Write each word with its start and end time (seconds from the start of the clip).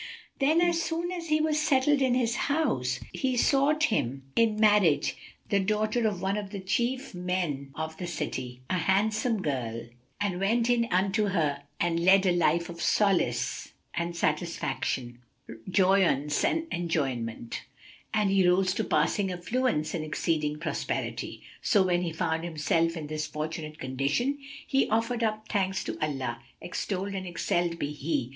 Then, 0.39 0.61
as 0.61 0.81
soon 0.81 1.11
as 1.11 1.27
he 1.27 1.39
was 1.39 1.59
settled 1.61 2.01
in 2.01 2.15
his 2.15 2.35
house, 2.35 2.99
he 3.13 3.37
sought 3.37 3.83
him 3.83 4.23
in 4.35 4.59
marriage 4.59 5.15
the 5.49 5.59
daughter 5.59 6.07
of 6.07 6.23
one 6.23 6.37
of 6.37 6.49
the 6.49 6.59
chief 6.59 7.13
men 7.13 7.69
of 7.75 7.97
the 7.97 8.07
city, 8.07 8.61
a 8.67 8.79
handsome 8.79 9.43
girl, 9.43 9.85
and 10.19 10.39
went 10.39 10.71
in 10.71 10.85
unto 10.91 11.25
her 11.27 11.65
and 11.79 11.99
led 12.03 12.25
a 12.25 12.31
life 12.31 12.67
of 12.67 12.81
solace 12.81 13.73
and 13.93 14.15
satisfaction, 14.15 15.19
joyaunce 15.69 16.43
and 16.43 16.65
enjoyment; 16.71 17.61
and 18.11 18.31
he 18.31 18.47
rose 18.47 18.73
to 18.73 18.83
passing 18.83 19.31
affluence 19.31 19.93
and 19.93 20.03
exceeding 20.03 20.57
prosperity. 20.57 21.43
So, 21.61 21.83
when 21.83 22.01
he 22.01 22.11
found 22.11 22.43
himself 22.43 22.97
in 22.97 23.05
this 23.05 23.27
fortunate 23.27 23.77
condition, 23.77 24.39
he 24.65 24.89
offered 24.89 25.21
up 25.23 25.47
thanks 25.47 25.83
to 25.83 25.99
Allah 26.03 26.41
(extolled 26.59 27.13
and 27.13 27.27
excelled 27.27 27.77
be 27.77 27.91
He!) 27.91 28.29